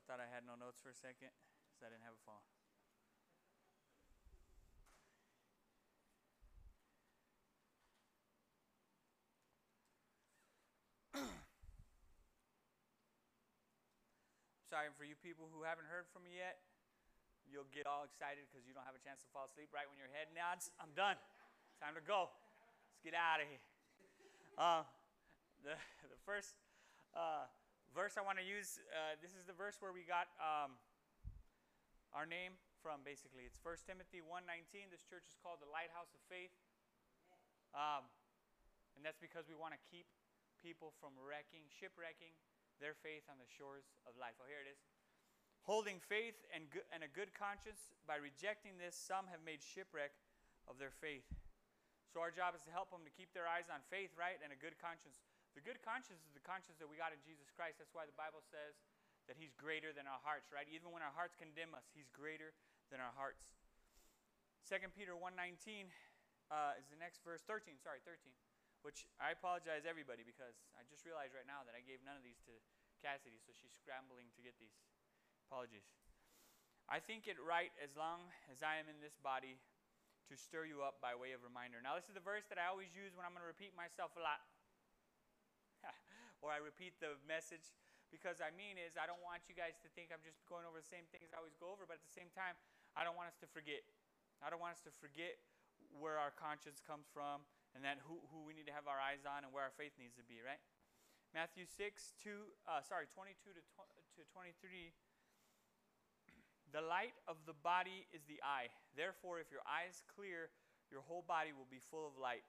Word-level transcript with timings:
I 0.00 0.08
thought 0.08 0.24
I 0.24 0.28
had 0.32 0.48
no 0.48 0.56
notes 0.56 0.80
for 0.80 0.88
a 0.88 0.96
second, 0.96 1.28
because 1.68 1.84
I 1.84 1.92
didn't 1.92 2.08
have 2.08 2.16
a 2.16 2.24
phone. 2.24 2.40
Sorry 14.72 14.88
for 14.96 15.04
you 15.04 15.20
people 15.20 15.52
who 15.52 15.68
haven't 15.68 15.84
heard 15.92 16.08
from 16.08 16.24
me 16.24 16.40
yet. 16.40 16.64
You'll 17.44 17.68
get 17.68 17.84
all 17.84 18.08
excited 18.08 18.48
because 18.48 18.64
you 18.64 18.72
don't 18.72 18.88
have 18.88 18.96
a 18.96 19.02
chance 19.04 19.20
to 19.20 19.28
fall 19.34 19.44
asleep 19.50 19.68
right 19.74 19.84
when 19.84 20.00
your 20.00 20.08
head 20.16 20.32
nods. 20.32 20.72
I'm 20.80 20.96
done. 20.96 21.20
Time 21.82 21.98
to 21.98 22.00
go. 22.00 22.32
Let's 22.88 23.02
get 23.04 23.12
out 23.12 23.42
of 23.42 23.50
here. 23.50 23.60
Uh, 24.56 24.82
the, 25.66 25.76
the 26.08 26.20
first 26.24 26.54
uh, 27.12 27.50
verse 27.94 28.14
I 28.14 28.22
want 28.22 28.38
to 28.38 28.46
use, 28.46 28.78
uh, 28.94 29.18
this 29.18 29.34
is 29.34 29.42
the 29.46 29.56
verse 29.56 29.78
where 29.82 29.90
we 29.90 30.06
got 30.06 30.30
um, 30.38 30.78
our 32.14 32.26
name 32.26 32.54
from, 32.82 33.02
basically. 33.02 33.46
It's 33.46 33.58
1 33.58 33.86
Timothy 33.86 34.22
1.19. 34.22 34.90
This 34.90 35.02
church 35.02 35.26
is 35.26 35.36
called 35.42 35.58
the 35.58 35.70
Lighthouse 35.70 36.10
of 36.14 36.22
Faith. 36.30 36.54
Um, 37.74 38.06
and 38.94 39.02
that's 39.02 39.18
because 39.18 39.46
we 39.46 39.54
want 39.58 39.74
to 39.74 39.82
keep 39.90 40.06
people 40.58 40.94
from 40.98 41.14
wrecking, 41.18 41.66
shipwrecking 41.70 42.34
their 42.78 42.96
faith 42.98 43.26
on 43.28 43.38
the 43.38 43.46
shores 43.46 43.86
of 44.06 44.16
life. 44.16 44.34
Oh, 44.38 44.48
here 44.48 44.62
it 44.62 44.70
is. 44.70 44.80
Holding 45.68 46.00
faith 46.00 46.40
and, 46.50 46.66
go- 46.72 46.86
and 46.90 47.04
a 47.04 47.10
good 47.10 47.36
conscience, 47.36 47.92
by 48.08 48.16
rejecting 48.16 48.80
this, 48.80 48.96
some 48.96 49.28
have 49.28 49.44
made 49.44 49.60
shipwreck 49.60 50.16
of 50.64 50.80
their 50.80 50.92
faith. 50.92 51.28
So 52.10 52.18
our 52.18 52.32
job 52.32 52.58
is 52.58 52.64
to 52.66 52.72
help 52.74 52.90
them 52.90 53.06
to 53.06 53.12
keep 53.12 53.30
their 53.36 53.46
eyes 53.46 53.70
on 53.70 53.84
faith, 53.86 54.10
right, 54.18 54.40
and 54.42 54.50
a 54.50 54.58
good 54.58 54.74
conscience. 54.80 55.22
The 55.58 55.64
good 55.64 55.82
conscience 55.82 56.22
is 56.22 56.32
the 56.32 56.44
conscience 56.46 56.78
that 56.78 56.86
we 56.86 57.00
got 57.00 57.10
in 57.10 57.20
Jesus 57.26 57.50
Christ. 57.50 57.82
That's 57.82 57.94
why 57.94 58.06
the 58.06 58.14
Bible 58.14 58.40
says 58.46 58.78
that 59.26 59.34
He's 59.34 59.54
greater 59.54 59.90
than 59.90 60.06
our 60.06 60.22
hearts, 60.22 60.54
right? 60.54 60.66
Even 60.70 60.94
when 60.94 61.02
our 61.02 61.14
hearts 61.14 61.34
condemn 61.34 61.74
us, 61.74 61.86
He's 61.90 62.10
greater 62.10 62.54
than 62.90 63.02
our 63.02 63.14
hearts. 63.14 63.58
2 64.70 64.78
Peter 64.94 65.18
1.19 65.18 65.90
uh, 66.50 66.78
is 66.78 66.86
the 66.90 66.98
next 66.98 67.22
verse, 67.26 67.42
13, 67.46 67.78
sorry, 67.82 68.02
13, 68.06 68.30
which 68.86 69.06
I 69.18 69.34
apologize 69.34 69.86
everybody 69.86 70.22
because 70.22 70.54
I 70.78 70.86
just 70.86 71.02
realized 71.02 71.34
right 71.34 71.46
now 71.46 71.66
that 71.66 71.74
I 71.74 71.82
gave 71.82 72.02
none 72.06 72.14
of 72.14 72.22
these 72.22 72.38
to 72.46 72.54
Cassidy, 73.02 73.40
so 73.40 73.50
she's 73.56 73.72
scrambling 73.74 74.28
to 74.36 74.44
get 74.44 74.54
these. 74.60 74.74
Apologies. 75.50 75.82
I 76.86 77.02
think 77.02 77.26
it 77.26 77.38
right 77.42 77.74
as 77.82 77.98
long 77.98 78.30
as 78.50 78.62
I 78.62 78.78
am 78.78 78.86
in 78.86 78.98
this 79.02 79.18
body 79.18 79.58
to 80.30 80.34
stir 80.38 80.66
you 80.66 80.82
up 80.82 81.02
by 81.02 81.14
way 81.14 81.34
of 81.34 81.42
reminder. 81.42 81.82
Now, 81.82 81.98
this 81.98 82.06
is 82.06 82.14
the 82.14 82.22
verse 82.22 82.46
that 82.50 82.58
I 82.58 82.70
always 82.70 82.94
use 82.94 83.14
when 83.18 83.26
I'm 83.26 83.34
going 83.34 83.42
to 83.42 83.50
repeat 83.50 83.74
myself 83.74 84.14
a 84.14 84.22
lot. 84.22 84.42
Or 86.40 86.52
I 86.52 86.58
repeat 86.60 86.96
the 87.00 87.16
message 87.28 87.72
because 88.10 88.42
I 88.42 88.50
mean 88.52 88.76
is 88.80 88.98
I 88.98 89.06
don't 89.06 89.22
want 89.22 89.46
you 89.46 89.54
guys 89.54 89.78
to 89.86 89.88
think 89.94 90.10
I'm 90.10 90.24
just 90.24 90.42
going 90.50 90.66
over 90.66 90.82
the 90.82 90.90
same 90.90 91.06
things 91.14 91.30
I 91.30 91.38
always 91.38 91.54
go 91.56 91.70
over, 91.70 91.86
but 91.86 92.02
at 92.02 92.04
the 92.04 92.14
same 92.16 92.28
time, 92.34 92.58
I 92.98 93.06
don't 93.06 93.14
want 93.14 93.30
us 93.30 93.38
to 93.44 93.48
forget. 93.48 93.86
I 94.42 94.50
don't 94.50 94.58
want 94.58 94.74
us 94.74 94.82
to 94.88 94.92
forget 94.98 95.38
where 95.94 96.18
our 96.18 96.34
conscience 96.34 96.82
comes 96.82 97.06
from 97.12 97.46
and 97.74 97.86
that 97.86 98.02
who, 98.02 98.18
who 98.34 98.42
we 98.42 98.52
need 98.52 98.66
to 98.66 98.74
have 98.74 98.90
our 98.90 98.98
eyes 98.98 99.22
on 99.22 99.46
and 99.46 99.50
where 99.54 99.62
our 99.62 99.74
faith 99.78 99.94
needs 100.00 100.18
to 100.18 100.26
be, 100.26 100.42
right? 100.42 100.60
Matthew 101.30 101.62
6, 101.62 101.78
2, 102.18 102.50
uh, 102.66 102.82
sorry, 102.82 103.06
22 103.06 103.54
to, 103.54 103.62
tw- 103.62 103.94
to 104.18 104.22
23. 104.34 104.90
The 106.74 106.82
light 106.82 107.14
of 107.30 107.38
the 107.46 107.54
body 107.54 108.06
is 108.10 108.26
the 108.26 108.42
eye. 108.42 108.70
Therefore, 108.98 109.38
if 109.38 109.50
your 109.54 109.62
eye 109.62 109.86
is 109.86 110.02
clear, 110.10 110.50
your 110.90 111.02
whole 111.06 111.22
body 111.22 111.54
will 111.54 111.70
be 111.70 111.78
full 111.78 112.06
of 112.06 112.18
light. 112.18 112.42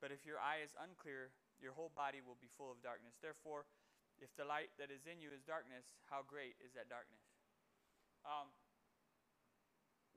But 0.00 0.10
if 0.10 0.24
your 0.24 0.40
eye 0.40 0.64
is 0.64 0.72
unclear, 0.80 1.30
your 1.60 1.76
whole 1.76 1.92
body 1.92 2.24
will 2.24 2.40
be 2.40 2.48
full 2.56 2.72
of 2.72 2.80
darkness. 2.80 3.20
Therefore, 3.20 3.68
if 4.20 4.32
the 4.36 4.48
light 4.48 4.72
that 4.80 4.88
is 4.88 5.04
in 5.04 5.20
you 5.20 5.32
is 5.32 5.44
darkness, 5.44 5.92
how 6.08 6.24
great 6.24 6.56
is 6.60 6.72
that 6.76 6.88
darkness? 6.88 7.20
Um, 8.24 8.52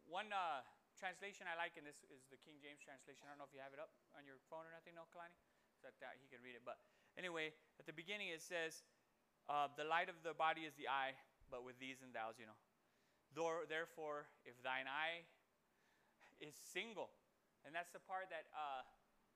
one 0.08 0.32
uh, 0.32 0.64
translation 1.00 1.48
I 1.48 1.56
like 1.56 1.80
in 1.80 1.88
this 1.88 2.04
is 2.12 2.24
the 2.28 2.40
King 2.40 2.60
James 2.60 2.84
translation. 2.84 3.28
I 3.28 3.36
don't 3.36 3.40
know 3.44 3.48
if 3.48 3.56
you 3.56 3.64
have 3.64 3.72
it 3.72 3.80
up 3.80 3.92
on 4.16 4.28
your 4.28 4.40
phone 4.52 4.68
or 4.68 4.72
nothing, 4.76 4.96
no, 4.96 5.08
Kalani? 5.12 5.36
So 5.80 5.92
that 5.92 6.16
he 6.20 6.28
can 6.32 6.40
read 6.40 6.56
it. 6.56 6.64
But 6.64 6.80
anyway, 7.20 7.52
at 7.76 7.84
the 7.88 7.96
beginning 7.96 8.32
it 8.32 8.40
says, 8.40 8.84
uh, 9.52 9.68
The 9.76 9.84
light 9.84 10.08
of 10.08 10.16
the 10.24 10.32
body 10.32 10.64
is 10.64 10.76
the 10.80 10.88
eye, 10.88 11.16
but 11.52 11.68
with 11.68 11.76
these 11.80 12.00
and 12.00 12.16
thous, 12.16 12.40
you 12.40 12.48
know. 12.48 12.56
Therefore, 13.68 14.30
if 14.46 14.56
thine 14.64 14.88
eye 14.88 15.26
is 16.40 16.54
single, 16.56 17.12
and 17.66 17.74
that's 17.74 17.92
the 17.92 18.04
part 18.04 18.30
that, 18.30 18.48
uh, 18.54 18.84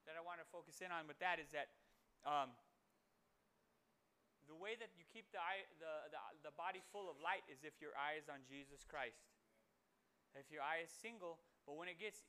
that 0.07 0.16
I 0.16 0.23
want 0.23 0.40
to 0.40 0.47
focus 0.47 0.79
in 0.79 0.90
on 0.90 1.03
with 1.03 1.19
that 1.19 1.38
is 1.38 1.51
that 1.51 1.68
um, 2.23 2.56
the 4.47 4.56
way 4.56 4.79
that 4.79 4.95
you 4.95 5.03
keep 5.12 5.28
the, 5.35 5.40
eye, 5.44 5.68
the, 5.84 6.07
the, 6.16 6.51
the 6.51 6.53
body 6.56 6.79
full 6.95 7.12
of 7.12 7.19
light 7.19 7.44
is 7.51 7.68
if 7.68 7.75
your 7.84 7.91
eye 8.00 8.16
is 8.16 8.31
on 8.31 8.40
Jesus 8.47 8.88
Christ. 8.88 9.28
If 10.31 10.47
your 10.47 10.63
eye 10.63 10.88
is 10.88 10.91
single, 10.91 11.44
but 11.67 11.75
when 11.75 11.91
it 11.91 12.00
gets 12.00 12.23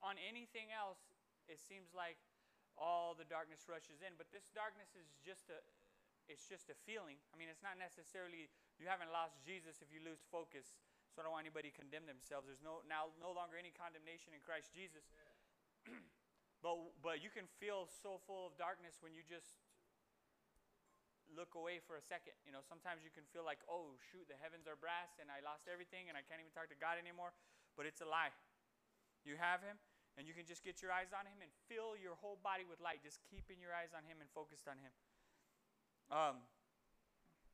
on 0.00 0.16
anything 0.16 0.72
else, 0.72 1.00
it 1.44 1.60
seems 1.60 1.92
like 1.92 2.16
all 2.80 3.12
the 3.12 3.28
darkness 3.28 3.68
rushes 3.68 4.00
in. 4.00 4.16
But 4.16 4.32
this 4.32 4.48
darkness 4.56 4.96
is 4.96 5.08
just 5.20 5.52
a, 5.52 5.60
it's 6.28 6.48
just 6.48 6.72
a 6.72 6.76
feeling. 6.88 7.20
I 7.32 7.36
mean, 7.36 7.52
it's 7.52 7.64
not 7.64 7.76
necessarily 7.76 8.48
you 8.80 8.88
haven't 8.88 9.12
lost 9.12 9.36
Jesus 9.44 9.84
if 9.84 9.92
you 9.92 10.00
lose 10.00 10.24
focus. 10.32 10.76
So 11.12 11.20
I 11.20 11.28
don't 11.28 11.32
want 11.32 11.48
anybody 11.48 11.72
to 11.72 11.76
condemn 11.76 12.04
themselves. 12.04 12.44
There's 12.44 12.60
no 12.60 12.84
now 12.84 13.08
no 13.16 13.32
longer 13.32 13.56
any 13.56 13.72
condemnation 13.72 14.36
in 14.36 14.40
Christ 14.44 14.68
Jesus. 14.76 15.08
but 16.64 16.76
but 17.04 17.20
you 17.20 17.28
can 17.28 17.44
feel 17.60 17.88
so 17.88 18.20
full 18.24 18.48
of 18.48 18.56
darkness 18.56 18.98
when 19.04 19.12
you 19.12 19.20
just 19.26 19.60
look 21.34 21.58
away 21.58 21.82
for 21.82 21.98
a 21.98 22.04
second. 22.04 22.38
You 22.46 22.54
know, 22.54 22.62
sometimes 22.62 23.02
you 23.02 23.10
can 23.10 23.26
feel 23.34 23.42
like, 23.42 23.58
oh, 23.66 23.98
shoot, 24.12 24.24
the 24.30 24.38
heavens 24.38 24.64
are 24.70 24.78
brass 24.78 25.18
and 25.18 25.28
I 25.28 25.42
lost 25.42 25.66
everything 25.66 26.06
and 26.06 26.14
I 26.14 26.22
can't 26.22 26.38
even 26.38 26.54
talk 26.54 26.70
to 26.70 26.78
God 26.78 26.96
anymore. 27.00 27.34
But 27.74 27.84
it's 27.84 28.00
a 28.00 28.08
lie. 28.08 28.32
You 29.26 29.36
have 29.36 29.60
Him 29.60 29.76
and 30.16 30.24
you 30.24 30.32
can 30.32 30.46
just 30.46 30.62
get 30.62 30.80
your 30.80 30.94
eyes 30.94 31.12
on 31.12 31.26
Him 31.28 31.42
and 31.42 31.50
fill 31.68 31.98
your 31.98 32.16
whole 32.16 32.40
body 32.40 32.64
with 32.64 32.80
light, 32.80 33.02
just 33.02 33.20
keeping 33.26 33.58
your 33.58 33.74
eyes 33.74 33.92
on 33.92 34.06
Him 34.06 34.22
and 34.22 34.30
focused 34.32 34.70
on 34.70 34.78
Him. 34.80 34.92
Um, 36.08 36.36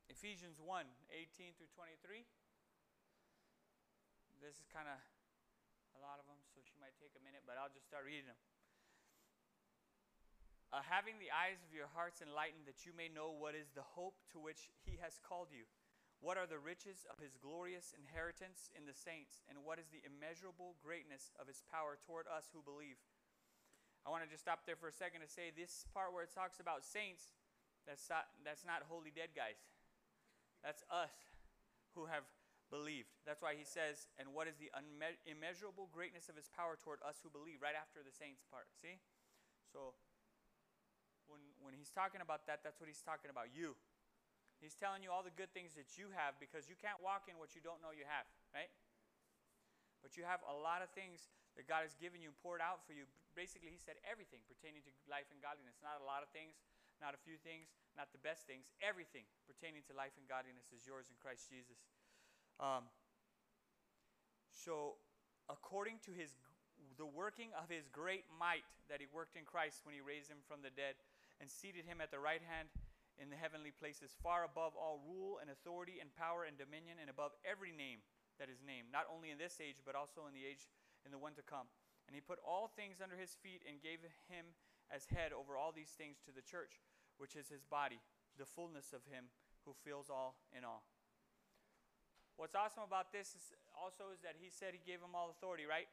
Ephesians 0.07 0.61
1 0.61 0.85
18 1.11 1.57
through 1.57 1.71
23. 1.73 2.23
This 4.39 4.59
is 4.59 4.67
kind 4.67 4.91
of 4.91 4.99
a 5.95 5.99
lot 6.03 6.19
of 6.19 6.27
them, 6.27 6.35
so 6.51 6.59
she 6.59 6.75
might 6.83 6.95
take 6.99 7.15
a 7.15 7.23
minute, 7.23 7.47
but 7.47 7.55
I'll 7.55 7.71
just 7.71 7.87
start 7.87 8.03
reading 8.03 8.27
them 8.27 8.35
uh, 10.73 10.81
having 10.81 11.21
the 11.21 11.29
eyes 11.29 11.61
of 11.61 11.69
your 11.69 11.85
hearts 11.93 12.25
enlightened, 12.25 12.65
that 12.65 12.81
you 12.81 12.97
may 12.97 13.05
know 13.05 13.29
what 13.29 13.53
is 13.53 13.69
the 13.77 13.85
hope 13.93 14.17
to 14.33 14.41
which 14.41 14.73
he 14.81 14.97
has 14.97 15.21
called 15.21 15.53
you. 15.53 15.69
What 16.17 16.41
are 16.41 16.49
the 16.49 16.57
riches 16.57 17.05
of 17.05 17.21
his 17.21 17.37
glorious 17.37 17.93
inheritance 17.93 18.73
in 18.73 18.89
the 18.89 18.97
saints, 18.97 19.45
and 19.45 19.61
what 19.61 19.77
is 19.77 19.93
the 19.93 20.01
immeasurable 20.01 20.73
greatness 20.81 21.29
of 21.37 21.45
his 21.45 21.61
power 21.69 22.01
toward 22.01 22.25
us 22.25 22.49
who 22.49 22.65
believe? 22.65 22.97
I 24.01 24.09
want 24.09 24.25
to 24.25 24.31
just 24.31 24.41
stop 24.41 24.65
there 24.65 24.79
for 24.79 24.89
a 24.89 24.95
second 24.95 25.21
to 25.21 25.29
say 25.29 25.53
this 25.53 25.85
part 25.93 26.09
where 26.09 26.25
it 26.25 26.33
talks 26.33 26.57
about 26.57 26.81
saints, 26.81 27.37
that's 27.85 28.09
not, 28.09 28.33
that's 28.41 28.65
not 28.65 28.87
holy 28.89 29.13
dead 29.13 29.37
guys. 29.37 29.61
That's 30.63 30.81
us 30.89 31.13
who 31.93 32.07
have 32.07 32.25
believed. 32.71 33.11
That's 33.27 33.43
why 33.43 33.53
he 33.53 33.67
says, 33.67 34.07
and 34.15 34.31
what 34.31 34.47
is 34.47 34.55
the 34.57 34.71
unme- 34.73 35.19
immeasurable 35.27 35.91
greatness 35.91 36.31
of 36.31 36.39
his 36.39 36.49
power 36.49 36.79
toward 36.79 37.03
us 37.03 37.19
who 37.21 37.29
believe, 37.29 37.61
right 37.61 37.75
after 37.75 37.99
the 37.99 38.15
saints 38.15 38.41
part. 38.47 38.71
See? 38.79 38.97
So 39.69 39.93
when, 41.33 41.41
when 41.65 41.73
he's 41.73 41.89
talking 41.89 42.21
about 42.21 42.45
that, 42.45 42.61
that's 42.61 42.77
what 42.77 42.85
he's 42.85 43.01
talking 43.01 43.33
about 43.33 43.49
you. 43.49 43.73
He's 44.61 44.77
telling 44.77 45.01
you 45.01 45.11
all 45.11 45.25
the 45.25 45.33
good 45.33 45.51
things 45.51 45.75
that 45.75 45.99
you 45.99 46.13
have 46.13 46.37
because 46.39 46.71
you 46.71 46.77
can't 46.79 47.01
walk 47.01 47.27
in 47.27 47.35
what 47.41 47.51
you 47.57 47.59
don't 47.59 47.81
know 47.83 47.91
you 47.91 48.07
have, 48.07 48.23
right? 48.55 48.71
But 49.99 50.15
you 50.15 50.23
have 50.23 50.39
a 50.47 50.55
lot 50.55 50.79
of 50.79 50.93
things 50.95 51.27
that 51.59 51.67
God 51.67 51.83
has 51.83 51.97
given 51.99 52.23
you, 52.23 52.31
poured 52.39 52.63
out 52.63 52.79
for 52.87 52.95
you. 52.95 53.03
Basically, 53.35 53.73
he 53.73 53.81
said 53.81 53.99
everything 54.07 54.39
pertaining 54.47 54.85
to 54.87 54.91
life 55.09 55.27
and 55.33 55.41
godliness. 55.43 55.75
Not 55.83 55.99
a 55.99 56.05
lot 56.07 56.23
of 56.23 56.29
things, 56.31 56.55
not 57.03 57.11
a 57.11 57.19
few 57.27 57.35
things, 57.41 57.75
not 57.99 58.15
the 58.15 58.21
best 58.23 58.47
things. 58.47 58.71
Everything 58.79 59.27
pertaining 59.43 59.83
to 59.89 59.93
life 59.97 60.15
and 60.15 60.23
godliness 60.29 60.71
is 60.71 60.87
yours 60.87 61.11
in 61.11 61.19
Christ 61.19 61.51
Jesus. 61.51 61.83
Um, 62.61 62.87
so, 64.53 65.01
according 65.49 65.99
to 66.07 66.15
his 66.15 66.37
the 66.97 67.07
working 67.07 67.49
of 67.57 67.71
his 67.71 67.89
great 67.89 68.27
might 68.29 68.67
that 68.85 69.01
he 69.01 69.07
worked 69.09 69.33
in 69.33 69.47
Christ 69.47 69.81
when 69.81 69.95
he 69.95 70.03
raised 70.03 70.29
him 70.29 70.43
from 70.45 70.61
the 70.61 70.69
dead 70.69 70.93
and 71.43 71.51
seated 71.51 71.83
him 71.83 71.99
at 71.99 72.07
the 72.07 72.23
right 72.23 72.39
hand 72.39 72.71
in 73.19 73.27
the 73.27 73.35
heavenly 73.35 73.75
places, 73.75 74.15
far 74.23 74.47
above 74.47 74.79
all 74.79 75.03
rule 75.03 75.43
and 75.43 75.51
authority 75.51 75.99
and 75.99 76.07
power 76.15 76.47
and 76.47 76.55
dominion, 76.55 76.95
and 77.03 77.11
above 77.11 77.35
every 77.43 77.75
name 77.75 77.99
that 78.39 78.47
is 78.47 78.63
named, 78.63 78.87
not 78.95 79.03
only 79.11 79.27
in 79.27 79.35
this 79.35 79.59
age, 79.59 79.83
but 79.83 79.91
also 79.91 80.23
in 80.23 80.31
the 80.31 80.47
age 80.47 80.71
in 81.03 81.11
the 81.11 81.19
one 81.19 81.35
to 81.35 81.43
come. 81.43 81.67
And 82.07 82.15
he 82.15 82.23
put 82.23 82.39
all 82.47 82.71
things 82.71 83.03
under 83.03 83.19
his 83.19 83.35
feet 83.35 83.59
and 83.67 83.83
gave 83.83 83.99
him 84.31 84.55
as 84.87 85.11
head 85.11 85.35
over 85.35 85.59
all 85.59 85.75
these 85.75 85.91
things 85.91 86.23
to 86.23 86.31
the 86.31 86.41
church, 86.41 86.79
which 87.19 87.35
is 87.35 87.51
his 87.51 87.67
body, 87.67 87.99
the 88.39 88.47
fullness 88.47 88.95
of 88.95 89.03
him 89.11 89.27
who 89.67 89.75
fills 89.83 90.07
all 90.07 90.39
in 90.55 90.63
all. 90.63 90.87
What's 92.39 92.55
awesome 92.55 92.87
about 92.87 93.11
this 93.11 93.35
is 93.35 93.51
also 93.75 94.15
is 94.15 94.23
that 94.23 94.39
he 94.39 94.47
said 94.47 94.71
he 94.71 94.81
gave 94.81 95.03
him 95.03 95.11
all 95.11 95.27
authority, 95.27 95.67
right? 95.67 95.91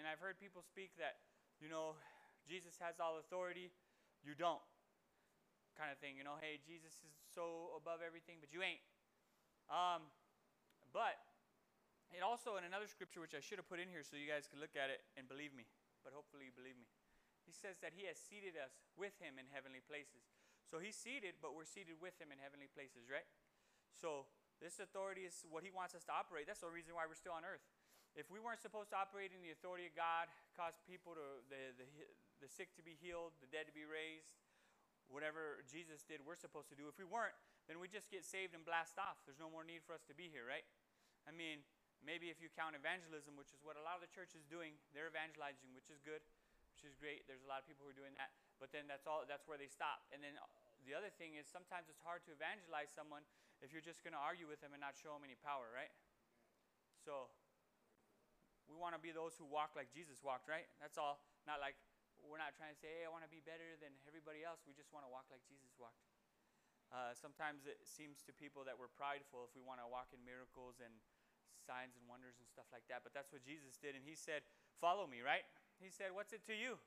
And 0.00 0.08
I've 0.08 0.24
heard 0.24 0.40
people 0.40 0.64
speak 0.64 0.96
that, 0.96 1.20
you 1.60 1.68
know, 1.68 2.00
Jesus 2.48 2.80
has 2.80 2.96
all 2.96 3.20
authority, 3.20 3.70
you 4.24 4.32
don't 4.34 4.64
kind 5.76 5.92
of 5.92 6.00
thing. 6.00 6.16
You 6.16 6.24
know, 6.24 6.40
hey, 6.40 6.58
Jesus 6.64 6.96
is 7.04 7.12
so 7.30 7.76
above 7.76 8.00
everything, 8.00 8.40
but 8.40 8.50
you 8.50 8.64
ain't. 8.64 8.82
Um, 9.68 10.08
but 10.90 11.20
it 12.16 12.24
also 12.24 12.56
in 12.56 12.64
another 12.64 12.88
scripture 12.88 13.20
which 13.20 13.36
I 13.36 13.44
should 13.44 13.60
have 13.60 13.68
put 13.68 13.78
in 13.78 13.92
here 13.92 14.00
so 14.00 14.16
you 14.16 14.26
guys 14.26 14.48
could 14.48 14.58
look 14.58 14.74
at 14.74 14.88
it 14.88 15.04
and 15.20 15.28
believe 15.28 15.52
me, 15.52 15.68
but 16.00 16.16
hopefully 16.16 16.48
you 16.48 16.54
believe 16.56 16.78
me. 16.78 16.88
He 17.44 17.54
says 17.54 17.78
that 17.84 17.94
he 17.94 18.10
has 18.10 18.18
seated 18.18 18.58
us 18.58 18.74
with 18.98 19.14
him 19.22 19.38
in 19.38 19.46
heavenly 19.54 19.84
places. 19.84 20.26
So 20.66 20.82
he's 20.82 20.98
seated, 20.98 21.38
but 21.38 21.54
we're 21.54 21.68
seated 21.68 22.02
with 22.02 22.18
him 22.18 22.34
in 22.34 22.42
heavenly 22.42 22.66
places, 22.66 23.06
right? 23.06 23.26
So 23.94 24.26
this 24.58 24.82
authority 24.82 25.22
is 25.22 25.46
what 25.46 25.62
he 25.62 25.70
wants 25.70 25.94
us 25.94 26.02
to 26.10 26.14
operate. 26.16 26.50
That's 26.50 26.66
the 26.66 26.72
reason 26.72 26.98
why 26.98 27.06
we're 27.06 27.18
still 27.18 27.38
on 27.38 27.46
earth. 27.46 27.62
If 28.18 28.32
we 28.32 28.40
weren't 28.40 28.64
supposed 28.64 28.90
to 28.90 28.98
operate 28.98 29.30
in 29.30 29.44
the 29.44 29.52
authority 29.52 29.86
of 29.86 29.94
God, 29.94 30.26
cause 30.56 30.80
people 30.88 31.14
to 31.14 31.44
the, 31.52 31.76
the, 31.76 31.86
the 32.40 32.48
sick 32.48 32.72
to 32.80 32.82
be 32.82 32.96
healed, 32.96 33.36
the 33.44 33.50
dead 33.52 33.68
to 33.68 33.74
be 33.76 33.84
raised, 33.84 34.32
whatever 35.10 35.62
Jesus 35.66 36.02
did, 36.02 36.22
we're 36.22 36.38
supposed 36.38 36.70
to 36.70 36.76
do. 36.76 36.90
If 36.90 36.98
we 36.98 37.06
weren't, 37.06 37.36
then 37.70 37.78
we 37.78 37.86
just 37.86 38.10
get 38.10 38.26
saved 38.26 38.54
and 38.54 38.62
blast 38.66 38.98
off. 38.98 39.22
There's 39.26 39.40
no 39.40 39.50
more 39.50 39.62
need 39.62 39.82
for 39.82 39.94
us 39.94 40.02
to 40.10 40.14
be 40.14 40.30
here, 40.30 40.46
right? 40.46 40.66
I 41.26 41.34
mean, 41.34 41.62
maybe 42.02 42.30
if 42.30 42.38
you 42.38 42.50
count 42.52 42.78
evangelism, 42.78 43.34
which 43.34 43.50
is 43.50 43.60
what 43.66 43.78
a 43.78 43.82
lot 43.82 43.98
of 43.98 44.02
the 44.02 44.12
church 44.12 44.34
is 44.38 44.46
doing, 44.46 44.78
they're 44.94 45.10
evangelizing, 45.10 45.70
which 45.74 45.90
is 45.90 45.98
good 46.02 46.22
which 46.76 46.84
is 46.84 46.92
great. 47.00 47.24
There's 47.24 47.40
a 47.40 47.48
lot 47.48 47.64
of 47.64 47.66
people 47.66 47.88
who 47.88 47.96
are 47.96 47.96
doing 47.96 48.12
that, 48.20 48.36
but 48.60 48.68
then 48.68 48.84
that's 48.84 49.08
all. 49.08 49.24
That's 49.24 49.48
where 49.48 49.56
they 49.56 49.64
stop. 49.64 50.04
And 50.12 50.20
then 50.20 50.36
uh, 50.36 50.44
the 50.84 50.92
other 50.92 51.08
thing 51.08 51.40
is 51.40 51.48
sometimes 51.48 51.88
it's 51.88 52.04
hard 52.04 52.20
to 52.28 52.36
evangelize 52.36 52.92
someone 52.92 53.24
if 53.64 53.72
you're 53.72 53.80
just 53.80 54.04
going 54.04 54.12
to 54.12 54.20
argue 54.20 54.44
with 54.44 54.60
them 54.60 54.76
and 54.76 54.84
not 54.84 54.92
show 54.92 55.16
them 55.16 55.24
any 55.24 55.40
power, 55.40 55.72
right? 55.72 55.88
So 57.00 57.32
we 58.68 58.76
want 58.76 58.92
to 58.92 59.00
be 59.00 59.08
those 59.08 59.32
who 59.40 59.48
walk 59.48 59.72
like 59.72 59.88
Jesus 59.88 60.20
walked, 60.20 60.52
right? 60.52 60.68
That's 60.76 61.00
all. 61.00 61.24
Not 61.48 61.64
like 61.64 61.80
we're 62.26 62.42
not 62.42 62.54
trying 62.58 62.74
to 62.74 62.78
say, 62.78 62.90
hey, 62.90 63.04
I 63.06 63.10
want 63.10 63.22
to 63.22 63.32
be 63.32 63.42
better 63.42 63.78
than 63.78 63.94
everybody 64.06 64.42
else. 64.42 64.62
We 64.66 64.74
just 64.74 64.90
want 64.90 65.06
to 65.06 65.10
walk 65.10 65.30
like 65.30 65.42
Jesus 65.46 65.70
walked. 65.78 66.02
Uh, 66.90 67.10
sometimes 67.18 67.66
it 67.66 67.82
seems 67.82 68.22
to 68.22 68.30
people 68.30 68.62
that 68.62 68.78
we're 68.78 68.92
prideful 68.94 69.46
if 69.46 69.52
we 69.58 69.62
want 69.62 69.82
to 69.82 69.88
walk 69.90 70.14
in 70.14 70.22
miracles 70.22 70.78
and 70.78 70.94
signs 71.66 71.98
and 71.98 72.06
wonders 72.06 72.38
and 72.38 72.46
stuff 72.46 72.70
like 72.70 72.86
that. 72.86 73.02
But 73.02 73.10
that's 73.10 73.34
what 73.34 73.42
Jesus 73.42 73.74
did. 73.78 73.98
And 73.98 74.06
he 74.06 74.14
said, 74.14 74.46
Follow 74.78 75.08
me, 75.08 75.24
right? 75.24 75.42
He 75.82 75.90
said, 75.90 76.14
What's 76.14 76.30
it 76.30 76.46
to 76.46 76.54
you? 76.54 76.78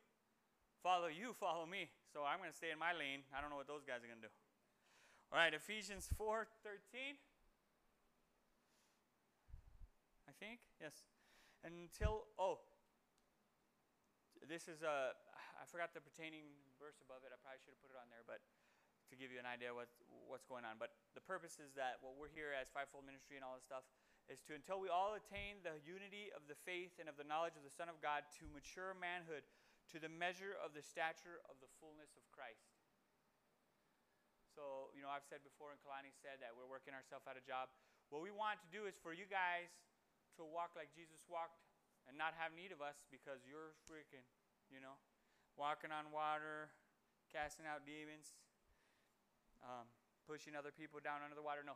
Follow 0.79 1.11
you, 1.11 1.35
follow 1.35 1.67
me. 1.67 1.91
So 2.15 2.23
I'm 2.23 2.39
going 2.39 2.51
to 2.51 2.55
stay 2.55 2.71
in 2.71 2.79
my 2.79 2.95
lane. 2.95 3.27
I 3.35 3.43
don't 3.43 3.51
know 3.51 3.59
what 3.59 3.67
those 3.67 3.83
guys 3.83 3.99
are 3.99 4.07
going 4.07 4.23
to 4.23 4.31
do. 4.31 4.35
All 5.35 5.37
right, 5.37 5.51
Ephesians 5.51 6.07
4 6.15 6.47
13. 6.63 7.19
I 10.27 10.33
think, 10.39 10.63
yes. 10.79 10.95
Until, 11.67 12.23
oh, 12.39 12.63
this 14.47 14.71
is 14.71 14.81
a, 14.81 15.11
I 15.59 15.67
forgot 15.67 15.91
the 15.91 15.99
pertaining 15.99 16.55
verse 16.79 17.03
above 17.03 17.27
it. 17.27 17.35
I 17.35 17.37
probably 17.43 17.59
should 17.59 17.75
have 17.75 17.83
put 17.83 17.91
it 17.91 17.99
on 17.99 18.07
there, 18.07 18.23
but 18.23 18.39
to 19.11 19.17
give 19.19 19.33
you 19.33 19.41
an 19.41 19.49
idea 19.49 19.75
what, 19.75 19.91
what's 20.29 20.47
going 20.47 20.63
on. 20.63 20.79
But 20.79 20.95
the 21.17 21.21
purpose 21.21 21.59
is 21.59 21.75
that 21.75 21.99
what 21.99 22.15
we're 22.15 22.31
here 22.31 22.55
as 22.55 22.71
Fivefold 22.71 23.03
Ministry 23.03 23.35
and 23.35 23.43
all 23.43 23.59
this 23.59 23.67
stuff 23.67 23.83
is 24.29 24.39
to 24.45 24.53
until 24.53 24.77
we 24.77 24.87
all 24.87 25.17
attain 25.17 25.59
the 25.65 25.81
unity 25.81 26.29
of 26.31 26.45
the 26.45 26.55
faith 26.63 26.95
and 27.01 27.09
of 27.09 27.17
the 27.17 27.25
knowledge 27.25 27.57
of 27.57 27.65
the 27.65 27.73
Son 27.73 27.89
of 27.89 27.97
God 27.99 28.23
to 28.37 28.45
mature 28.53 28.93
manhood 28.93 29.43
to 29.89 29.97
the 29.97 30.09
measure 30.09 30.53
of 30.61 30.77
the 30.77 30.85
stature 30.85 31.41
of 31.49 31.57
the 31.57 31.69
fullness 31.81 32.13
of 32.13 32.21
Christ. 32.29 32.77
So, 34.53 34.93
you 34.93 35.01
know, 35.01 35.09
I've 35.09 35.25
said 35.25 35.41
before, 35.41 35.73
and 35.73 35.81
Kalani 35.81 36.13
said 36.13 36.37
that 36.45 36.53
we're 36.53 36.69
working 36.69 36.93
ourselves 36.93 37.25
out 37.25 37.39
of 37.39 37.41
a 37.41 37.49
job. 37.49 37.73
What 38.13 38.21
we 38.21 38.29
want 38.29 38.61
to 38.61 38.69
do 38.69 38.85
is 38.85 38.93
for 39.01 39.17
you 39.17 39.25
guys 39.25 39.73
to 40.37 40.45
walk 40.45 40.77
like 40.77 40.93
Jesus 40.93 41.25
walked 41.25 41.57
and 42.05 42.13
not 42.13 42.37
have 42.37 42.53
need 42.53 42.69
of 42.69 42.85
us 42.85 43.01
because 43.09 43.41
you're 43.49 43.73
freaking, 43.89 44.25
you 44.69 44.77
know, 44.77 44.93
walking 45.59 45.91
on 45.91 46.07
water, 46.15 46.71
casting 47.35 47.67
out 47.67 47.83
demons, 47.83 48.31
um, 49.59 49.83
pushing 50.23 50.55
other 50.55 50.71
people 50.71 51.03
down 51.03 51.19
under 51.19 51.35
the 51.35 51.43
water. 51.43 51.59
No, 51.67 51.75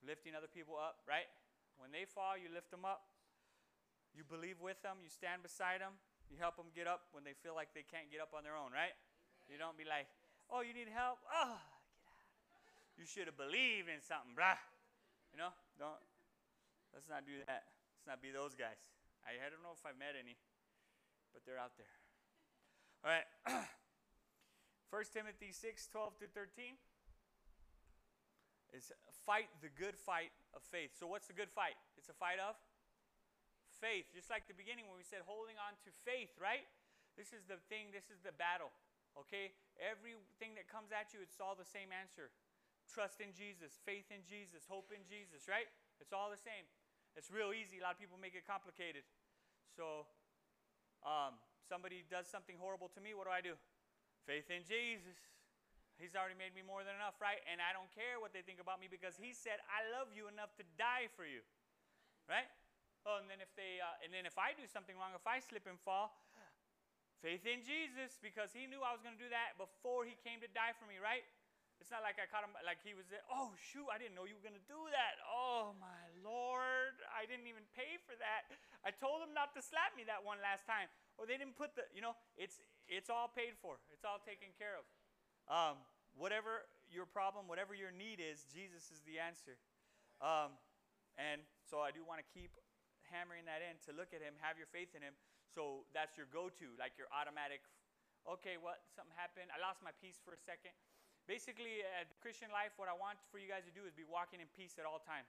lifting 0.00 0.32
other 0.32 0.48
people 0.48 0.80
up, 0.80 1.04
right? 1.04 1.28
When 1.76 1.92
they 1.92 2.08
fall, 2.08 2.40
you 2.40 2.48
lift 2.48 2.72
them 2.72 2.88
up. 2.88 3.04
You 4.16 4.24
believe 4.24 4.58
with 4.58 4.80
them. 4.80 4.98
You 5.04 5.12
stand 5.12 5.44
beside 5.44 5.84
them. 5.84 5.94
You 6.32 6.40
help 6.40 6.56
them 6.56 6.72
get 6.72 6.88
up 6.88 7.12
when 7.12 7.22
they 7.22 7.36
feel 7.36 7.54
like 7.54 7.76
they 7.76 7.84
can't 7.84 8.08
get 8.10 8.18
up 8.18 8.32
on 8.32 8.42
their 8.42 8.56
own, 8.56 8.72
right? 8.72 8.96
You 9.46 9.60
don't 9.60 9.76
be 9.78 9.86
like, 9.86 10.08
oh, 10.50 10.64
you 10.64 10.72
need 10.72 10.90
help? 10.90 11.22
Oh, 11.28 11.56
get 11.92 12.04
out. 12.08 12.28
You 12.98 13.04
should 13.06 13.30
have 13.30 13.38
believed 13.38 13.86
in 13.86 14.00
something, 14.02 14.34
bruh. 14.34 14.58
You 15.30 15.38
know, 15.38 15.52
don't. 15.78 16.00
Let's 16.90 17.06
not 17.06 17.28
do 17.28 17.36
that. 17.46 17.68
Let's 17.94 18.08
not 18.08 18.18
be 18.24 18.32
those 18.32 18.56
guys. 18.56 18.80
I, 19.22 19.36
I 19.38 19.48
don't 19.52 19.60
know 19.62 19.76
if 19.76 19.84
I've 19.84 20.00
met 20.00 20.16
any, 20.16 20.36
but 21.32 21.44
they're 21.44 21.60
out 21.60 21.76
there. 21.76 22.07
All 23.04 23.10
right. 23.10 23.28
1 24.90 25.04
Timothy 25.12 25.52
6 25.52 25.62
12 25.92 26.18
to 26.24 26.26
13 26.32 26.74
is 28.72 28.92
fight 29.24 29.48
the 29.64 29.72
good 29.72 29.96
fight 29.96 30.32
of 30.52 30.60
faith. 30.60 30.92
So, 30.96 31.08
what's 31.08 31.28
the 31.28 31.36
good 31.36 31.52
fight? 31.52 31.76
It's 31.96 32.08
a 32.08 32.16
fight 32.16 32.40
of 32.40 32.56
faith. 33.80 34.10
Just 34.12 34.28
like 34.28 34.44
the 34.48 34.56
beginning 34.56 34.88
when 34.88 34.98
we 34.98 35.06
said 35.06 35.24
holding 35.24 35.56
on 35.60 35.76
to 35.86 35.90
faith, 36.04 36.34
right? 36.36 36.66
This 37.16 37.32
is 37.32 37.46
the 37.48 37.60
thing, 37.70 37.94
this 37.94 38.10
is 38.12 38.20
the 38.20 38.34
battle. 38.36 38.74
Okay? 39.16 39.54
Everything 39.80 40.58
that 40.58 40.68
comes 40.68 40.92
at 40.92 41.14
you, 41.16 41.24
it's 41.24 41.40
all 41.40 41.56
the 41.56 41.66
same 41.66 41.90
answer 41.94 42.30
trust 42.88 43.20
in 43.20 43.36
Jesus, 43.36 43.76
faith 43.84 44.08
in 44.08 44.24
Jesus, 44.24 44.64
hope 44.64 44.88
in 44.96 45.04
Jesus, 45.04 45.44
right? 45.44 45.68
It's 46.00 46.16
all 46.16 46.32
the 46.32 46.40
same. 46.40 46.64
It's 47.12 47.28
real 47.28 47.52
easy. 47.52 47.78
A 47.78 47.84
lot 47.84 47.92
of 47.92 48.00
people 48.00 48.16
make 48.16 48.32
it 48.32 48.48
complicated. 48.48 49.04
So, 49.76 50.08
um, 51.04 51.36
somebody 51.68 52.02
does 52.08 52.24
something 52.24 52.56
horrible 52.56 52.88
to 52.96 53.00
me, 53.04 53.12
what 53.12 53.28
do 53.28 53.32
I 53.32 53.44
do? 53.44 53.54
Faith 54.24 54.48
in 54.48 54.64
Jesus. 54.64 55.20
He's 56.00 56.14
already 56.14 56.38
made 56.38 56.54
me 56.54 56.62
more 56.62 56.86
than 56.86 56.94
enough, 56.94 57.18
right? 57.18 57.42
And 57.50 57.58
I 57.58 57.74
don't 57.74 57.90
care 57.90 58.22
what 58.22 58.30
they 58.32 58.40
think 58.40 58.62
about 58.62 58.78
me 58.78 58.86
because 58.86 59.18
he 59.18 59.34
said, 59.34 59.58
I 59.66 59.82
love 59.92 60.14
you 60.14 60.30
enough 60.30 60.54
to 60.56 60.64
die 60.78 61.10
for 61.18 61.26
you. 61.26 61.42
Right? 62.30 62.46
Oh, 63.08 63.18
and 63.18 63.26
then 63.26 63.40
if 63.40 63.50
they 63.56 63.80
uh, 63.80 64.04
and 64.04 64.12
then 64.12 64.28
if 64.28 64.36
I 64.36 64.52
do 64.52 64.68
something 64.68 64.92
wrong, 65.00 65.16
if 65.16 65.24
I 65.24 65.40
slip 65.40 65.64
and 65.64 65.80
fall, 65.80 66.12
faith 67.24 67.48
in 67.48 67.64
Jesus 67.64 68.20
because 68.20 68.52
he 68.52 68.68
knew 68.68 68.84
I 68.84 68.92
was 68.92 69.00
going 69.00 69.16
to 69.16 69.22
do 69.22 69.32
that 69.32 69.56
before 69.58 70.04
he 70.04 70.14
came 70.20 70.38
to 70.44 70.50
die 70.52 70.76
for 70.76 70.84
me, 70.84 71.00
right? 71.02 71.24
It's 71.78 71.94
not 71.94 72.02
like 72.02 72.18
I 72.18 72.26
caught 72.26 72.42
him 72.42 72.52
like 72.66 72.82
he 72.82 72.92
was 72.92 73.06
there. 73.06 73.22
Oh 73.30 73.54
shoot, 73.56 73.86
I 73.88 73.96
didn't 73.96 74.18
know 74.18 74.26
you 74.26 74.36
were 74.36 74.44
going 74.44 74.58
to 74.58 74.68
do 74.70 74.82
that. 74.90 75.18
Oh 75.24 75.72
my 75.78 76.04
lord, 76.20 76.98
I 77.14 77.24
didn't 77.24 77.46
even 77.46 77.64
pay 77.72 77.96
for 78.02 78.18
that. 78.18 78.50
I 78.82 78.90
told 78.90 79.22
him 79.22 79.30
not 79.32 79.54
to 79.54 79.62
slap 79.62 79.94
me 79.94 80.04
that 80.10 80.20
one 80.20 80.42
last 80.42 80.66
time. 80.66 80.90
Or 81.18 81.26
they 81.26 81.36
didn't 81.36 81.58
put 81.58 81.74
the, 81.74 81.82
you 81.90 82.00
know, 82.00 82.14
it's 82.38 82.62
it's 82.86 83.10
all 83.10 83.28
paid 83.28 83.58
for. 83.60 83.76
It's 83.92 84.06
all 84.06 84.22
taken 84.22 84.48
care 84.56 84.78
of. 84.78 84.86
Um, 85.50 85.76
whatever 86.16 86.64
your 86.88 87.04
problem, 87.04 87.50
whatever 87.50 87.76
your 87.76 87.92
need 87.92 88.22
is, 88.22 88.48
Jesus 88.48 88.88
is 88.88 89.04
the 89.04 89.20
answer. 89.20 89.60
Um, 90.24 90.56
and 91.20 91.42
so 91.66 91.82
I 91.82 91.92
do 91.92 92.06
want 92.06 92.22
to 92.22 92.28
keep 92.30 92.54
hammering 93.10 93.44
that 93.44 93.60
in 93.60 93.76
to 93.88 93.90
look 93.92 94.16
at 94.16 94.24
Him, 94.24 94.38
have 94.40 94.56
your 94.56 94.70
faith 94.70 94.94
in 94.96 95.02
Him. 95.02 95.12
So 95.52 95.84
that's 95.92 96.16
your 96.16 96.28
go 96.30 96.48
to, 96.48 96.66
like 96.78 96.96
your 96.96 97.08
automatic, 97.10 97.64
okay, 98.24 98.60
what? 98.60 98.84
Something 98.92 99.16
happened. 99.16 99.48
I 99.52 99.58
lost 99.60 99.80
my 99.80 99.92
peace 100.00 100.20
for 100.20 100.36
a 100.36 100.40
second. 100.40 100.72
Basically, 101.28 101.84
at 101.84 102.08
Christian 102.24 102.48
life, 102.48 102.72
what 102.80 102.88
I 102.88 102.96
want 102.96 103.20
for 103.28 103.36
you 103.36 103.48
guys 103.48 103.68
to 103.68 103.74
do 103.74 103.84
is 103.84 103.92
be 103.92 104.08
walking 104.08 104.40
in 104.40 104.48
peace 104.56 104.80
at 104.80 104.88
all 104.88 105.00
times. 105.00 105.28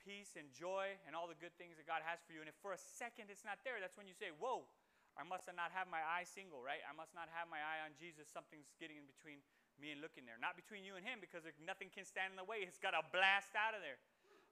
Peace 0.00 0.40
and 0.40 0.48
joy 0.56 0.96
and 1.04 1.12
all 1.12 1.28
the 1.28 1.36
good 1.36 1.52
things 1.60 1.76
that 1.76 1.84
God 1.84 2.00
has 2.00 2.24
for 2.24 2.32
you. 2.32 2.40
And 2.40 2.48
if 2.48 2.56
for 2.64 2.72
a 2.72 2.80
second 2.80 3.28
it's 3.28 3.44
not 3.44 3.60
there, 3.60 3.76
that's 3.76 3.94
when 3.94 4.08
you 4.08 4.16
say, 4.16 4.32
whoa, 4.32 4.64
I 5.12 5.24
must 5.28 5.44
not 5.52 5.68
have 5.76 5.92
my 5.92 6.00
eye 6.00 6.24
single, 6.24 6.64
right? 6.64 6.80
I 6.88 6.96
must 6.96 7.12
not 7.12 7.28
have 7.36 7.48
my 7.52 7.60
eye 7.60 7.84
on 7.84 7.92
Jesus. 8.00 8.32
Something's 8.32 8.72
getting 8.80 8.96
in 8.96 9.04
between 9.04 9.44
me 9.76 9.92
and 9.92 10.00
looking 10.00 10.24
there. 10.24 10.40
Not 10.40 10.56
between 10.56 10.84
you 10.88 10.96
and 10.96 11.04
him 11.04 11.20
because 11.20 11.44
nothing 11.60 11.92
can 11.92 12.08
stand 12.08 12.32
in 12.32 12.38
the 12.40 12.48
way. 12.48 12.64
It's 12.64 12.80
got 12.80 12.96
to 12.96 13.04
blast 13.12 13.52
out 13.52 13.76
of 13.76 13.84
there. 13.84 14.00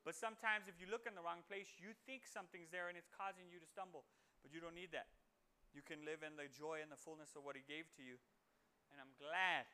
But 0.05 0.17
sometimes 0.17 0.69
if 0.69 0.81
you 0.81 0.89
look 0.89 1.05
in 1.05 1.17
the 1.17 1.25
wrong 1.25 1.45
place, 1.45 1.69
you 1.77 1.93
think 2.09 2.25
something's 2.25 2.73
there 2.73 2.89
and 2.89 2.97
it's 2.97 3.09
causing 3.13 3.49
you 3.49 3.61
to 3.61 3.69
stumble. 3.69 4.05
But 4.41 4.53
you 4.53 4.61
don't 4.61 4.77
need 4.77 4.93
that. 4.97 5.09
You 5.77 5.85
can 5.85 6.03
live 6.05 6.25
in 6.25 6.35
the 6.35 6.49
joy 6.49 6.81
and 6.81 6.89
the 6.89 6.99
fullness 6.99 7.37
of 7.37 7.45
what 7.45 7.55
he 7.55 7.65
gave 7.65 7.89
to 8.01 8.03
you. 8.03 8.17
And 8.93 8.99
I'm 8.99 9.13
glad 9.21 9.69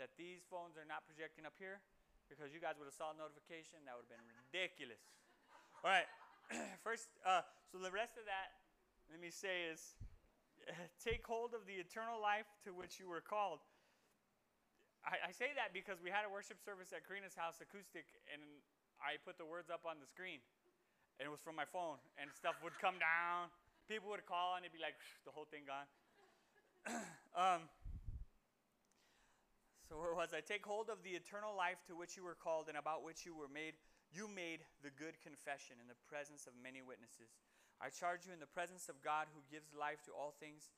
that 0.00 0.16
these 0.18 0.42
phones 0.48 0.74
are 0.74 0.88
not 0.88 1.06
projecting 1.06 1.46
up 1.46 1.54
here 1.60 1.78
because 2.26 2.50
you 2.50 2.58
guys 2.58 2.80
would 2.80 2.88
have 2.88 2.96
saw 2.96 3.12
a 3.12 3.16
notification. 3.16 3.84
That 3.86 3.94
would 4.00 4.08
have 4.08 4.14
been 4.16 4.26
ridiculous. 4.48 5.00
All 5.84 5.92
right. 5.92 6.08
First, 6.86 7.12
uh, 7.22 7.46
so 7.70 7.78
the 7.78 7.92
rest 7.92 8.16
of 8.18 8.26
that 8.26 8.63
let 9.10 9.20
me 9.20 9.30
say 9.30 9.68
is 9.70 9.96
take 11.08 11.24
hold 11.26 11.52
of 11.52 11.66
the 11.68 11.76
eternal 11.76 12.20
life 12.20 12.48
to 12.64 12.72
which 12.72 13.00
you 13.00 13.08
were 13.08 13.20
called. 13.20 13.60
I, 15.04 15.28
I, 15.28 15.30
say 15.36 15.52
that 15.52 15.76
because 15.76 16.00
we 16.00 16.08
had 16.08 16.24
a 16.24 16.32
worship 16.32 16.56
service 16.64 16.96
at 16.96 17.04
Karina's 17.04 17.36
house, 17.36 17.60
acoustic, 17.60 18.08
and 18.32 18.40
I 18.96 19.20
put 19.20 19.36
the 19.36 19.44
words 19.44 19.68
up 19.68 19.84
on 19.84 20.00
the 20.00 20.08
screen. 20.08 20.40
And 21.20 21.28
it 21.28 21.30
was 21.30 21.44
from 21.44 21.54
my 21.54 21.68
phone, 21.68 22.00
and 22.16 22.32
stuff 22.32 22.56
would 22.64 22.74
come 22.80 22.96
down. 22.98 23.52
People 23.86 24.08
would 24.10 24.24
call, 24.24 24.56
and 24.56 24.64
it'd 24.64 24.74
be 24.74 24.80
like 24.80 24.96
the 25.28 25.30
whole 25.30 25.46
thing 25.46 25.68
gone. 25.68 25.86
um, 27.36 27.68
so 29.86 30.00
where 30.00 30.16
was 30.16 30.32
I? 30.32 30.40
Take 30.40 30.64
hold 30.64 30.88
of 30.88 31.04
the 31.04 31.12
eternal 31.12 31.52
life 31.52 31.78
to 31.86 31.94
which 31.94 32.16
you 32.16 32.24
were 32.24 32.34
called 32.34 32.72
and 32.72 32.80
about 32.80 33.04
which 33.04 33.28
you 33.28 33.36
were 33.36 33.52
made. 33.52 33.76
You 34.10 34.26
made 34.26 34.64
the 34.80 34.90
good 34.90 35.20
confession 35.20 35.76
in 35.78 35.86
the 35.86 35.98
presence 36.08 36.48
of 36.48 36.56
many 36.58 36.80
witnesses. 36.80 37.30
I 37.84 37.92
charge 37.92 38.24
you 38.24 38.32
in 38.32 38.40
the 38.40 38.48
presence 38.48 38.88
of 38.88 39.04
God 39.04 39.28
who 39.36 39.44
gives 39.52 39.76
life 39.76 40.00
to 40.08 40.12
all 40.16 40.32
things 40.32 40.72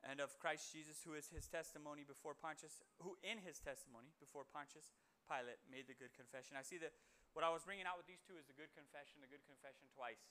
and 0.00 0.24
of 0.24 0.32
Christ 0.40 0.72
Jesus 0.72 1.04
who 1.04 1.12
is 1.12 1.28
his 1.28 1.44
testimony 1.44 2.00
before 2.00 2.32
Pontius 2.32 2.80
who 3.04 3.20
in 3.20 3.44
his 3.44 3.60
testimony 3.60 4.08
before 4.16 4.48
Pontius 4.48 4.96
Pilate 5.28 5.60
made 5.68 5.84
the 5.84 5.92
good 5.92 6.16
confession. 6.16 6.56
I 6.56 6.64
see 6.64 6.80
that 6.80 6.96
what 7.36 7.44
I 7.44 7.52
was 7.52 7.60
bringing 7.68 7.84
out 7.84 8.00
with 8.00 8.08
these 8.08 8.24
two 8.24 8.40
is 8.40 8.48
the 8.48 8.56
good 8.56 8.72
confession, 8.72 9.20
the 9.20 9.28
good 9.28 9.44
confession 9.44 9.84
twice. 9.92 10.24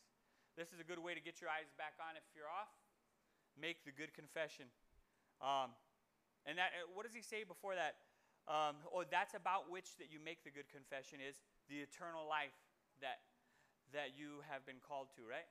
This 0.58 0.74
is 0.74 0.82
a 0.82 0.88
good 0.88 0.98
way 0.98 1.14
to 1.14 1.22
get 1.22 1.38
your 1.38 1.54
eyes 1.54 1.70
back 1.78 2.02
on 2.02 2.18
if 2.18 2.26
you're 2.34 2.50
off. 2.50 2.74
Make 3.54 3.86
the 3.86 3.94
good 3.94 4.18
confession. 4.18 4.74
Um, 5.46 5.78
and 6.50 6.58
that, 6.58 6.74
uh, 6.74 6.90
what 6.90 7.06
does 7.06 7.14
he 7.14 7.22
say 7.22 7.46
before 7.46 7.78
that? 7.78 8.02
Um, 8.50 8.82
oh, 8.90 9.06
that's 9.06 9.38
about 9.38 9.70
which 9.70 9.94
that 10.02 10.10
you 10.10 10.18
make 10.18 10.42
the 10.42 10.50
good 10.50 10.74
confession 10.74 11.22
is 11.22 11.38
the 11.70 11.86
eternal 11.86 12.26
life 12.26 12.58
that 12.98 13.22
that 13.94 14.18
you 14.18 14.42
have 14.50 14.66
been 14.66 14.82
called 14.82 15.14
to, 15.14 15.22
right? 15.22 15.46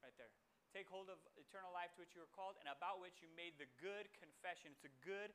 Right 0.00 0.16
there. 0.16 0.32
Take 0.72 0.86
hold 0.86 1.10
of 1.10 1.18
eternal 1.34 1.74
life 1.74 1.92
to 1.98 2.04
which 2.04 2.14
you 2.14 2.22
were 2.22 2.30
called 2.30 2.56
and 2.62 2.70
about 2.70 3.02
which 3.02 3.20
you 3.20 3.28
made 3.34 3.58
the 3.58 3.68
good 3.82 4.06
confession. 4.16 4.70
It's 4.72 4.86
a 4.86 4.94
good 5.02 5.34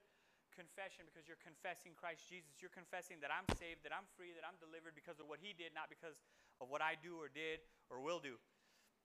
confession 0.55 1.03
because 1.05 1.27
you're 1.27 1.41
confessing 1.43 1.91
Christ 1.91 2.23
Jesus. 2.31 2.55
You're 2.63 2.71
confessing 2.71 3.19
that 3.19 3.29
I'm 3.29 3.45
saved, 3.59 3.83
that 3.83 3.91
I'm 3.91 4.07
free, 4.15 4.31
that 4.31 4.47
I'm 4.47 4.55
delivered 4.57 4.95
because 4.95 5.19
of 5.19 5.27
what 5.27 5.43
he 5.43 5.51
did, 5.51 5.75
not 5.75 5.91
because 5.91 6.15
of 6.63 6.71
what 6.71 6.79
I 6.79 6.95
do 6.95 7.19
or 7.19 7.27
did 7.27 7.59
or 7.91 7.99
will 7.99 8.23
do. 8.23 8.39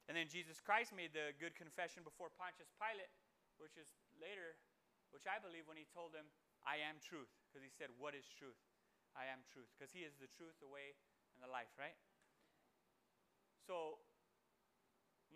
And 0.07 0.15
then 0.15 0.31
Jesus 0.31 0.63
Christ 0.63 0.95
made 0.95 1.11
the 1.11 1.35
good 1.43 1.59
confession 1.59 2.07
before 2.07 2.31
Pontius 2.31 2.71
Pilate, 2.79 3.11
which 3.59 3.75
is 3.75 3.91
later, 4.19 4.55
which 5.11 5.27
I 5.27 5.43
believe 5.43 5.67
when 5.67 5.77
he 5.77 5.87
told 5.91 6.15
him, 6.15 6.31
I 6.63 6.79
am 6.83 7.03
truth, 7.03 7.31
because 7.47 7.67
he 7.67 7.73
said, 7.73 7.91
What 7.99 8.15
is 8.15 8.27
truth? 8.31 8.59
I 9.19 9.27
am 9.27 9.43
truth, 9.51 9.71
because 9.75 9.91
he 9.91 10.07
is 10.07 10.15
the 10.23 10.31
truth, 10.31 10.55
the 10.63 10.71
way, 10.71 10.95
and 11.35 11.43
the 11.43 11.51
life, 11.51 11.73
right? 11.75 11.97
So, 13.67 14.03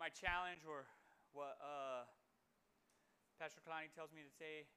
my 0.05 0.13
challenge, 0.13 0.61
or 0.69 0.85
what 1.33 1.57
uh, 1.57 2.05
Pastor 3.41 3.57
Kalani 3.65 3.89
tells 3.89 4.13
me 4.13 4.21
to 4.21 4.29
say, 4.37 4.69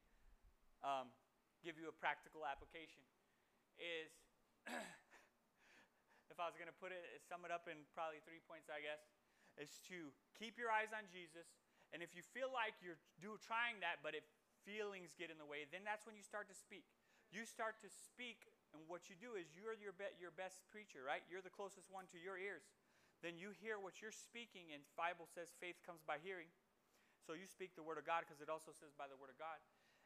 um, 0.80 1.12
give 1.61 1.76
you 1.76 1.85
a 1.85 1.92
practical 1.92 2.49
application 2.49 3.04
is 3.76 4.08
if 6.32 6.40
I 6.40 6.49
was 6.49 6.56
going 6.56 6.73
to 6.73 6.78
put 6.80 6.97
it, 6.97 7.04
sum 7.28 7.44
it 7.44 7.52
up 7.52 7.68
in 7.68 7.76
probably 7.92 8.25
three 8.25 8.40
points, 8.49 8.73
I 8.73 8.80
guess, 8.80 9.04
is 9.61 9.76
to 9.92 10.16
keep 10.40 10.56
your 10.56 10.73
eyes 10.73 10.97
on 10.97 11.04
Jesus. 11.12 11.44
And 11.92 12.00
if 12.00 12.16
you 12.16 12.25
feel 12.25 12.49
like 12.49 12.80
you're 12.80 12.97
do, 13.20 13.37
trying 13.44 13.85
that, 13.85 14.00
but 14.00 14.16
if 14.16 14.25
feelings 14.64 15.12
get 15.12 15.28
in 15.28 15.37
the 15.37 15.44
way, 15.44 15.68
then 15.68 15.85
that's 15.85 16.08
when 16.08 16.16
you 16.16 16.25
start 16.25 16.49
to 16.49 16.56
speak. 16.56 16.88
You 17.28 17.44
start 17.44 17.76
to 17.85 17.92
speak, 17.92 18.49
and 18.73 18.80
what 18.88 19.12
you 19.12 19.16
do 19.20 19.37
is 19.37 19.52
you're 19.52 19.76
your, 19.76 19.92
be, 19.92 20.08
your 20.16 20.32
best 20.32 20.64
preacher, 20.73 21.04
right? 21.04 21.20
You're 21.28 21.44
the 21.44 21.52
closest 21.52 21.92
one 21.92 22.08
to 22.16 22.16
your 22.16 22.40
ears. 22.40 22.64
Then 23.18 23.34
you 23.34 23.50
hear 23.50 23.82
what 23.82 23.98
you're 23.98 24.14
speaking, 24.14 24.70
and 24.70 24.87
Bible 24.94 25.26
says 25.26 25.50
faith 25.58 25.82
comes 25.82 26.06
by 26.06 26.22
hearing. 26.22 26.46
So 27.26 27.34
you 27.34 27.50
speak 27.50 27.75
the 27.75 27.82
word 27.82 27.98
of 27.98 28.06
God 28.06 28.22
because 28.22 28.38
it 28.38 28.46
also 28.46 28.70
says 28.70 28.94
by 28.94 29.10
the 29.10 29.18
word 29.18 29.34
of 29.34 29.38
God. 29.38 29.58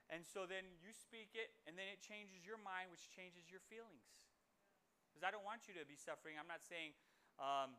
And 0.08 0.24
so 0.24 0.48
then 0.48 0.64
you 0.80 0.96
speak 0.96 1.36
it, 1.36 1.52
and 1.68 1.76
then 1.76 1.88
it 1.92 2.00
changes 2.00 2.42
your 2.42 2.58
mind, 2.58 2.88
which 2.88 3.04
changes 3.12 3.52
your 3.52 3.60
feelings. 3.68 4.04
Because 5.12 5.24
I 5.24 5.30
don't 5.30 5.44
want 5.44 5.68
you 5.68 5.76
to 5.76 5.84
be 5.84 5.96
suffering. 5.96 6.40
I'm 6.40 6.48
not 6.48 6.64
saying 6.64 6.96
um, 7.36 7.76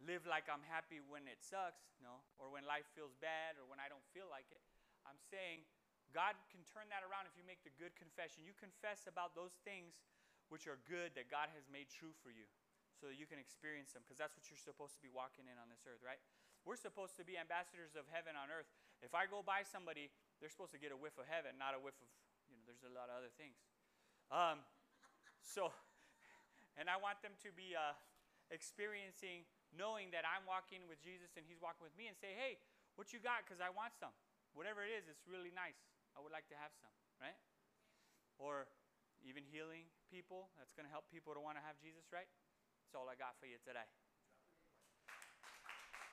live 0.00 0.24
like 0.24 0.48
I'm 0.48 0.64
happy 0.64 1.04
when 1.04 1.28
it 1.28 1.44
sucks, 1.44 1.96
no, 2.00 2.24
or 2.40 2.48
when 2.48 2.64
life 2.64 2.88
feels 2.96 3.12
bad, 3.20 3.60
or 3.60 3.68
when 3.68 3.76
I 3.76 3.92
don't 3.92 4.04
feel 4.16 4.28
like 4.32 4.48
it. 4.48 4.60
I'm 5.04 5.20
saying 5.20 5.68
God 6.16 6.32
can 6.48 6.64
turn 6.64 6.88
that 6.88 7.04
around 7.04 7.28
if 7.28 7.36
you 7.36 7.44
make 7.44 7.60
the 7.60 7.76
good 7.76 7.92
confession. 7.92 8.42
You 8.48 8.56
confess 8.56 9.04
about 9.04 9.36
those 9.36 9.60
things 9.68 10.00
which 10.48 10.64
are 10.64 10.80
good 10.88 11.12
that 11.12 11.28
God 11.28 11.52
has 11.52 11.68
made 11.68 11.92
true 11.92 12.16
for 12.24 12.32
you 12.32 12.48
so 12.96 13.12
you 13.12 13.28
can 13.28 13.36
experience 13.36 13.92
them, 13.92 14.02
because 14.02 14.16
that's 14.16 14.34
what 14.34 14.48
you're 14.48 14.60
supposed 14.60 14.96
to 14.96 15.02
be 15.04 15.12
walking 15.12 15.44
in 15.46 15.56
on 15.60 15.68
this 15.68 15.84
earth, 15.84 16.00
right? 16.00 16.20
We're 16.64 16.80
supposed 16.80 17.14
to 17.20 17.24
be 17.24 17.38
ambassadors 17.38 17.94
of 17.94 18.08
heaven 18.10 18.34
on 18.34 18.50
earth. 18.50 18.66
If 19.04 19.12
I 19.12 19.28
go 19.28 19.44
by 19.44 19.62
somebody 19.62 20.10
they're 20.40 20.52
supposed 20.52 20.72
to 20.76 20.80
get 20.80 20.92
a 20.92 20.98
whiff 20.98 21.16
of 21.16 21.24
heaven, 21.28 21.56
not 21.56 21.72
a 21.72 21.80
whiff 21.80 21.96
of, 21.96 22.08
you 22.48 22.56
know, 22.56 22.64
there's 22.68 22.84
a 22.84 22.92
lot 22.92 23.08
of 23.08 23.16
other 23.16 23.32
things. 23.40 23.56
Um, 24.28 24.60
so, 25.40 25.72
and 26.78 26.92
I 26.92 27.00
want 27.00 27.24
them 27.24 27.32
to 27.40 27.50
be 27.56 27.72
uh, 27.72 27.96
experiencing, 28.52 29.48
knowing 29.72 30.12
that 30.12 30.28
I'm 30.28 30.44
walking 30.44 30.84
with 30.84 31.00
Jesus 31.00 31.32
and 31.40 31.48
He's 31.48 31.60
walking 31.60 31.84
with 31.84 31.96
me, 31.96 32.10
and 32.10 32.16
say, 32.16 32.36
hey, 32.36 32.60
what 33.00 33.12
you 33.12 33.20
got? 33.20 33.44
Because 33.44 33.64
I 33.64 33.72
want 33.72 33.96
some. 33.96 34.12
Whatever 34.52 34.84
it 34.84 34.92
is, 34.92 35.08
it's 35.08 35.24
really 35.28 35.52
nice. 35.52 35.76
I 36.16 36.24
would 36.24 36.32
like 36.32 36.48
to 36.48 36.56
have 36.56 36.72
some, 36.80 36.92
right? 37.20 37.36
Or 38.40 38.68
even 39.24 39.44
healing 39.44 39.88
people. 40.08 40.48
That's 40.56 40.72
going 40.72 40.88
to 40.88 40.92
help 40.92 41.08
people 41.12 41.36
to 41.36 41.40
want 41.40 41.60
to 41.60 41.64
have 41.64 41.76
Jesus, 41.80 42.08
right? 42.08 42.28
That's 42.86 43.02
all 43.02 43.10
I 43.10 43.18
got 43.18 43.34
for 43.42 43.46
you 43.50 43.58
today. 43.66 43.82